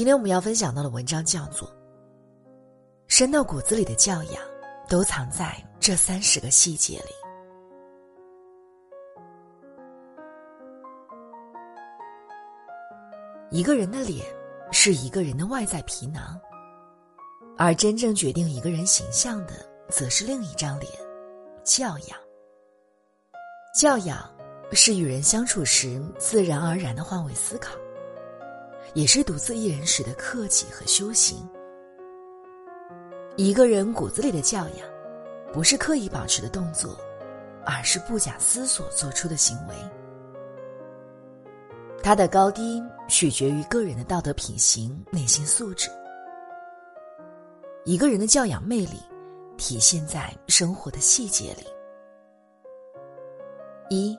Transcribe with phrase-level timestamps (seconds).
[0.00, 1.68] 今天我们要分享到的文章叫做
[3.06, 4.42] 《深到骨子里的教养，
[4.88, 7.12] 都藏在这三十个细节里》。
[13.50, 14.24] 一个人的脸
[14.72, 16.40] 是一个人的外在皮囊，
[17.58, 19.52] 而真正决定一个人形象的，
[19.90, 20.90] 则是另一张脸——
[21.62, 22.18] 教养。
[23.78, 24.34] 教养
[24.72, 27.74] 是与人相处时自然而然的换位思考。
[28.94, 31.48] 也是独自一人时的克己和修行。
[33.36, 34.88] 一个人骨子里的教养，
[35.52, 36.98] 不是刻意保持的动作，
[37.64, 39.74] 而是不假思索做出的行为。
[42.02, 45.88] 它的高低取决于个人的道德品行、内心素质。
[47.84, 49.00] 一个人的教养魅力，
[49.56, 51.66] 体现在生活的细节里。
[53.90, 54.18] 一，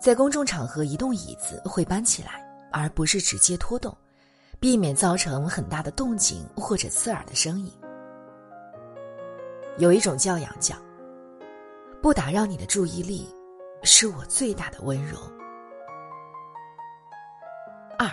[0.00, 2.47] 在公众场合移动椅子会搬起来。
[2.72, 3.96] 而不是直接拖动，
[4.60, 7.72] 避免造成很大的动静或者刺耳的声音。
[9.78, 10.74] 有一种教养叫
[12.02, 13.28] “不打扰你的注意力”，
[13.82, 15.16] 是我最大的温柔。
[17.96, 18.10] 二，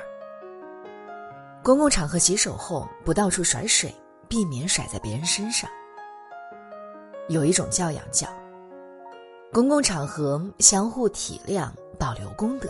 [1.63, 3.93] 公共场合洗手后不到处甩水，
[4.27, 5.69] 避免甩在别人身上。
[7.27, 8.27] 有一种教养叫
[9.51, 12.69] “公共场合相互体谅，保留公德”。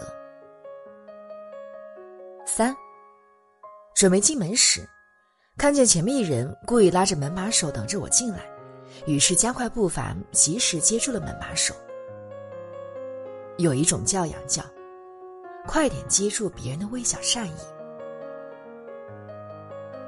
[2.57, 2.73] 三，
[3.93, 4.87] 准备进门时，
[5.57, 8.49] 看见前面一人故意拉着门把手等着我进来，
[9.05, 11.75] 于是加快步伐，及时接住了门把手。
[13.57, 14.63] 有一种教养叫
[15.67, 17.57] “快点接住别人的微小善意”。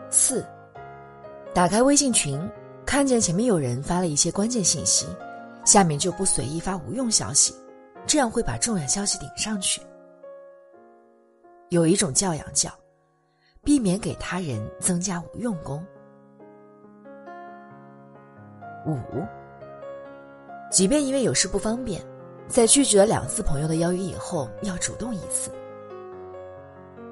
[0.09, 0.47] 四，
[1.53, 2.39] 打开微信群，
[2.85, 5.05] 看见前面有人发了一些关键信息，
[5.65, 7.53] 下面就不随意发无用消息，
[8.05, 9.81] 这样会把重要消息顶上去。
[11.69, 12.71] 有一种教养叫，
[13.61, 15.85] 避免给他人增加无用功。
[18.85, 18.95] 五，
[20.71, 22.01] 即便因为有事不方便，
[22.47, 25.51] 在拒绝了两次朋友的邀约以后，要主动一次。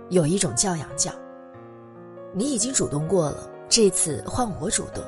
[0.10, 1.12] 有一种教养叫，
[2.34, 5.04] 你已经主动过了，这次换我主动。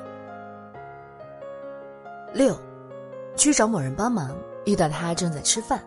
[2.34, 2.54] 六，
[3.38, 5.82] 去找某人帮忙，遇到他正在吃饭，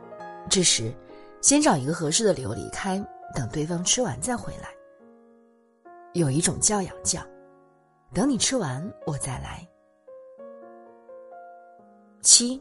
[0.48, 0.90] 这时，
[1.42, 3.04] 先找一个合适的理由离开。
[3.34, 4.68] 等对方吃完再回来。
[6.12, 7.20] 有一种教养叫，
[8.12, 9.66] 等你吃完我再来。
[12.20, 12.60] 七，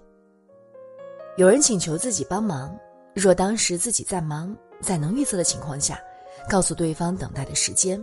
[1.35, 2.77] 有人请求自己帮忙，
[3.13, 5.99] 若当时自己在忙，在能预测的情况下，
[6.47, 7.99] 告诉对方等待的时间；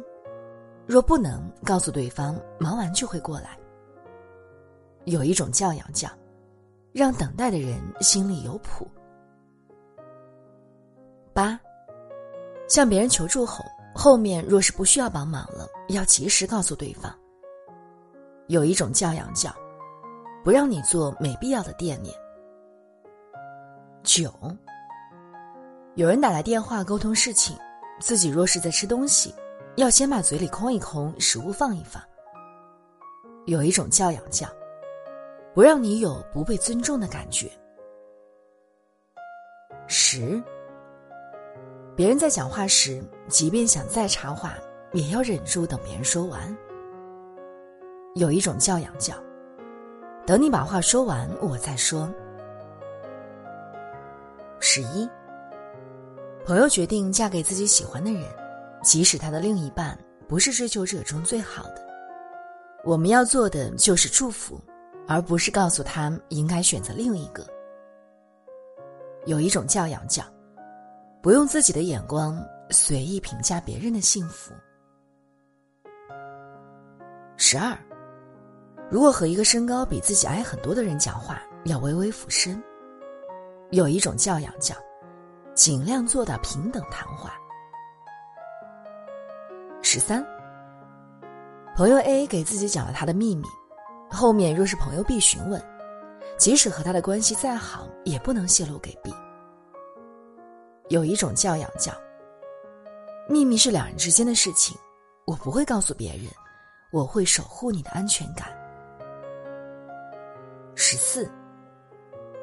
[0.87, 3.59] 若不能，告诉对方忙完就会过来。
[5.05, 6.09] 有一种教养叫，
[6.93, 8.87] 让等待的人心里有谱。
[11.33, 11.59] 八。
[12.69, 17.13] 向别人求助后，后面若是不需要帮忙了，要及时告诉对方。
[18.49, 19.51] 有一种教养叫，
[20.45, 22.15] 不让你做没必要的惦念。
[24.03, 24.33] 九，
[25.95, 27.57] 有人打来电话沟通事情，
[28.01, 29.35] 自己若是在吃东西，
[29.77, 32.03] 要先把嘴里空一空，食物放一放。
[33.47, 34.49] 有一种教养叫，
[35.55, 37.51] 不让你有不被尊重的感觉。
[39.87, 40.43] 十。
[41.97, 44.55] 别人在讲话时，即便想再插话，
[44.93, 46.55] 也要忍住等别人说完。
[48.15, 49.15] 有一种教养叫，
[50.27, 52.13] 等你把话说完，我再说。
[54.61, 55.09] 十一，
[56.45, 58.25] 朋友决定嫁给自己喜欢的人，
[58.83, 59.99] 即使他的另一半
[60.29, 61.83] 不是追求者中最好的，
[62.85, 64.61] 我们要做的就是祝福，
[65.09, 67.43] 而不是告诉他应该选择另一个。
[69.25, 70.23] 有一种教养叫。
[71.27, 72.41] 不用自己的眼光
[72.71, 74.55] 随意评价别人的幸福。
[77.37, 77.77] 十二，
[78.89, 82.63] 如果和一个身高比自己矮很多的人讲话，要微微俯身。
[83.73, 84.77] 有一种教养叫，
[85.53, 87.35] 尽量做到平等谈话。
[89.83, 90.25] 十三，
[91.75, 93.49] 朋友 A 给自己讲了他的秘密，
[94.09, 95.61] 后面若是朋友 B 询问，
[96.39, 99.13] 即使和他的关系再好，也不能泄露给 B。
[100.89, 101.93] 有一种教养叫
[103.29, 104.79] 秘密是两人之间的事情，
[105.25, 106.27] 我不会告诉别人，
[106.93, 108.47] 我会守护你的安全感。
[110.77, 111.29] 十四，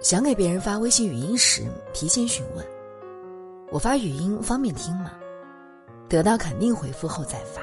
[0.01, 1.63] 想给别人发微信语音时，
[1.93, 2.65] 提前询问，
[3.71, 5.13] 我发语音方便听吗？
[6.09, 7.61] 得到肯定回复后再发。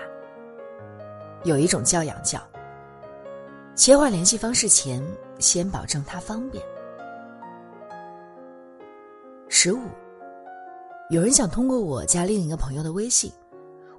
[1.45, 2.41] 有一种教养叫
[3.75, 5.07] 切换联系方式前，
[5.39, 6.65] 先保证他方便。
[9.51, 9.81] 十五。
[11.11, 13.33] 有人想通过我加另一个朋友的微信，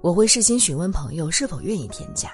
[0.00, 2.32] 我会事先询问朋友是否愿意添加，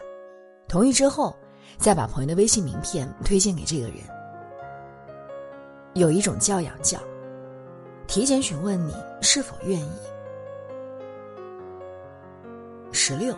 [0.68, 1.34] 同意之后，
[1.78, 3.96] 再把朋友的微信名片推荐给这个人。
[5.94, 7.00] 有一种教养叫
[8.06, 9.90] 提前询问你是否愿意。
[12.92, 13.34] 十六，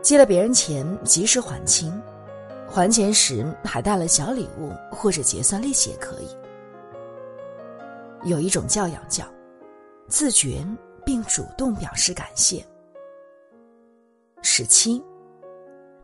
[0.00, 1.92] 借了别人钱及时还清，
[2.66, 6.28] 还钱时还带了小礼物或者结算利息也可以。
[8.24, 9.22] 有一种教养叫。
[10.08, 10.64] 自觉
[11.04, 12.64] 并主动表示感谢。
[14.42, 15.02] 十七，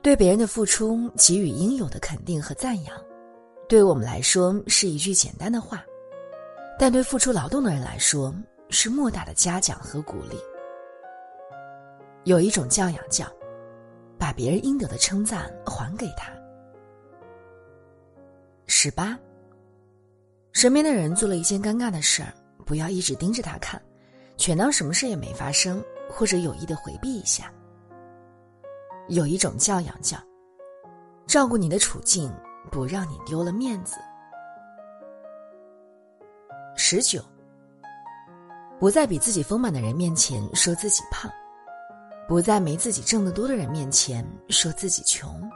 [0.03, 2.97] 对别人的付出给予应有的肯定和赞扬，
[3.69, 5.85] 对我们来说是一句简单的话，
[6.79, 8.35] 但对付出劳动的人来说
[8.71, 10.37] 是莫大的嘉奖和鼓励。
[12.25, 13.27] 有一种教养叫，
[14.19, 16.33] 把别人应得的称赞还给他。
[18.67, 19.17] 十八，
[20.53, 22.33] 身边的人做了一件尴尬的事儿，
[22.65, 23.81] 不要一直盯着他看。
[24.37, 27.53] 全当什么事也没发生，或者有意的回避一下。
[29.09, 30.17] 有一种教养叫
[31.27, 32.33] 照顾你的处境，
[32.71, 33.97] 不让你丢了面子。
[36.77, 37.23] 十九，
[38.79, 41.31] 不在比自己丰满的人面前说自己胖，
[42.27, 45.51] 不在没自己挣得多的人面前说自己穷。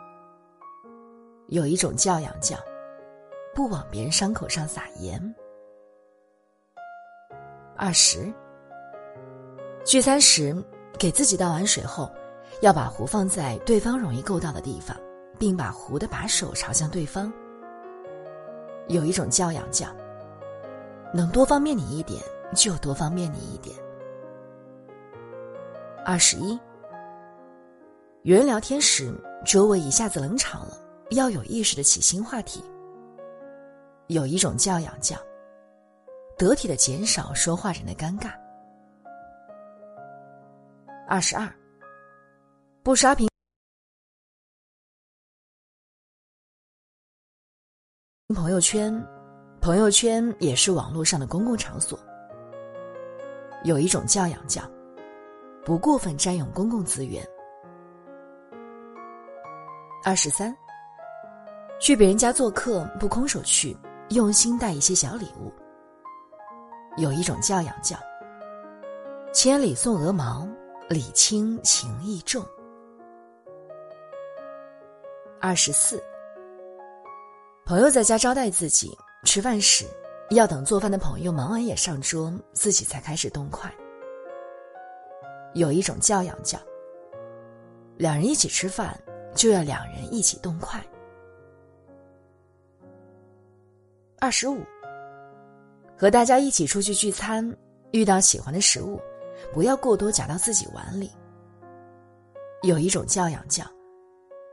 [1.49, 2.57] 有一种教养叫
[3.55, 5.35] 不往别人伤口上撒盐。
[7.77, 8.33] 二十。
[9.87, 10.53] 聚餐时，
[10.99, 12.11] 给自己倒完水后，
[12.61, 14.97] 要把壶放在对方容易够到的地方，
[15.39, 17.33] 并把壶的把手朝向对方。
[18.89, 19.87] 有一种教养叫，
[21.15, 22.21] 能多方便你一点
[22.53, 23.77] 就多方便你一点。
[26.05, 26.59] 二十一，
[28.23, 30.77] 与人聊天时，周围一下子冷场了，
[31.11, 32.61] 要有意识的起新话题。
[34.09, 35.17] 有一种教养叫，
[36.37, 38.33] 得体的减少说话人的尴尬。
[41.09, 41.49] 二十二，
[42.83, 43.29] 不刷屏
[48.35, 48.93] 朋友圈，
[49.61, 51.97] 朋友圈也是网络上的公共场所。
[53.63, 54.69] 有一种教养叫
[55.65, 57.25] 不过分占用公共资源。
[60.03, 60.53] 二十三，
[61.79, 63.77] 去别人家做客不空手去，
[64.09, 65.53] 用心带一些小礼物。
[66.97, 67.97] 有一种教养叫
[69.33, 70.45] 千里送鹅毛。
[70.89, 72.47] 礼轻情意重。
[75.41, 76.01] 二十四，
[77.65, 79.85] 朋友在家招待自己吃饭时，
[80.31, 83.69] 要等做饭的朋友忙完也上桌，自己才开始动筷。
[85.55, 86.57] 有一种教养叫，
[87.97, 88.97] 两人一起吃饭
[89.35, 90.81] 就要两人一起动筷。
[94.21, 94.61] 二十五，
[95.99, 97.57] 和大家一起出去聚餐，
[97.91, 99.01] 遇到喜欢的食物。
[99.53, 101.11] 不要过多夹到自己碗里。
[102.63, 103.65] 有一种教养叫，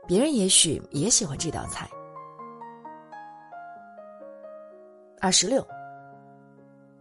[0.06, 1.88] 别人也许也喜欢这道菜。
[5.20, 5.66] 二十六，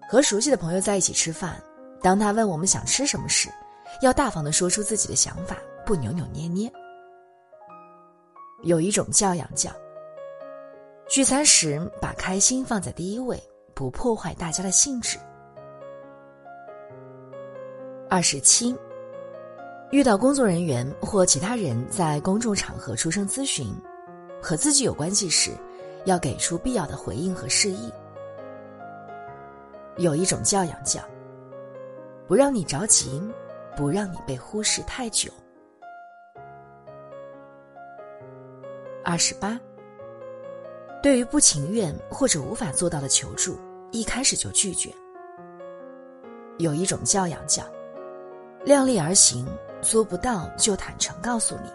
[0.10, 1.62] 和熟悉的朋友在一起吃饭，
[2.02, 3.50] 当他问我们想吃什么时，
[4.02, 6.72] 要大方的说出自己的想法，不扭扭捏捏。
[8.64, 9.70] 有一种教养叫，
[11.10, 13.38] 聚餐时把开心放在第一位，
[13.74, 15.20] 不破坏大家的兴致。
[18.14, 18.78] 二十七，
[19.90, 23.74] 遇到工作人员或其他人在公众场合出声咨询，
[24.40, 25.50] 和自己有关系时，
[26.06, 27.92] 要给出必要的回应和示意。
[29.98, 31.02] 有一种教养叫，
[32.28, 33.20] 不让你着急，
[33.76, 35.32] 不让你被忽视太久。
[39.04, 39.60] 二十八，
[41.02, 43.58] 对于不情愿或者无法做到的求助，
[43.92, 44.92] 一开始就拒绝。
[46.60, 47.64] 有一种教养叫。
[48.66, 49.46] 量力而行，
[49.82, 51.70] 做不到就坦诚告诉你。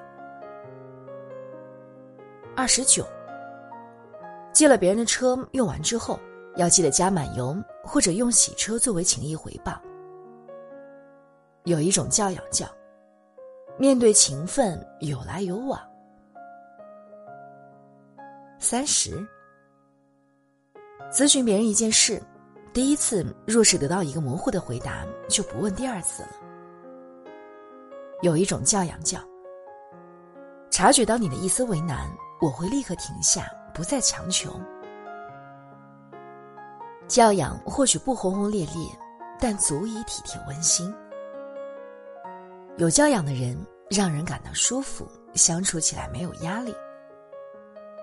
[2.57, 3.07] 二十九，
[4.53, 6.19] 借了别人的车用完之后，
[6.57, 9.81] 要记得加满油，或者用洗车作为情谊回报。
[11.65, 12.67] 有一种教养叫，
[13.77, 15.79] 面对情分有来有往。
[18.59, 19.25] 三十，
[21.13, 22.21] 咨询别人一件事，
[22.73, 26.31] 第一次若是得到一个模糊的回答，就不问第二次了。
[28.21, 29.21] 有一种教养叫：
[30.71, 32.11] 察觉到你的一丝为难，
[32.41, 34.61] 我会立刻停下，不再强求。
[37.07, 38.91] 教养或许不轰轰烈烈，
[39.39, 40.93] 但足以体贴温馨。
[42.77, 43.57] 有教养的人
[43.89, 46.75] 让人感到舒服，相处起来没有压力。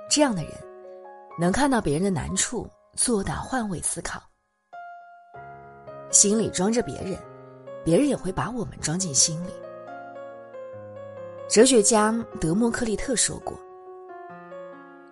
[0.10, 0.52] 这样的人，
[1.38, 4.22] 能看到别人的难处，做到换位思考，
[6.10, 7.20] 心里装着别人，
[7.84, 9.52] 别人也会把我们装进心里。
[11.48, 13.58] 哲学家德谟克利特说过：“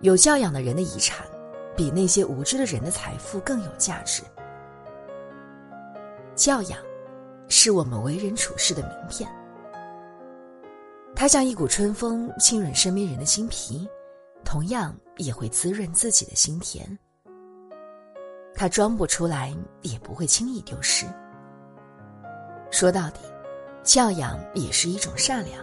[0.00, 1.26] 有教养的人的遗产。”
[1.76, 4.22] 比那些无知的人的财富更有价值。
[6.36, 6.78] 教养，
[7.48, 9.28] 是我们为人处事的名片。
[11.16, 13.88] 它像一股春风，浸润身边人的心脾，
[14.44, 16.96] 同样也会滋润自己的心田。
[18.54, 21.06] 它装不出来，也不会轻易丢失。
[22.70, 23.18] 说到底，
[23.82, 25.60] 教养也是一种善良，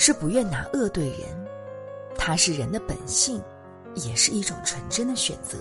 [0.00, 1.28] 是不愿拿恶对人，
[2.16, 3.38] 它是人的本性。
[3.96, 5.58] 也是一种纯真的选择，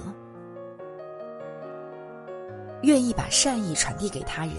[2.84, 4.53] 愿意把善意传递给他人，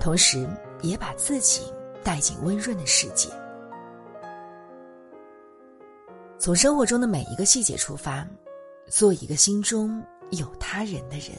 [0.00, 0.44] 同时
[0.82, 1.72] 也把自己
[2.02, 3.30] 带进温润的世界。
[6.40, 8.26] 从生活中的每一个细节出发，
[8.88, 11.36] 做一个心中有他人的人。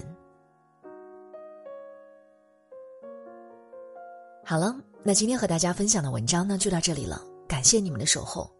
[4.46, 4.74] 好了，
[5.04, 7.22] 那今天和大家分享的文章呢，就到这里了。
[7.50, 8.59] 感谢你们的守候。